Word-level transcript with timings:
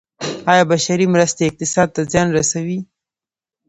آیا 0.51 0.63
بشري 0.71 1.05
مرستې 1.13 1.43
اقتصاد 1.45 1.87
ته 1.95 2.01
زیان 2.11 2.27
رسوي؟ 2.37 2.79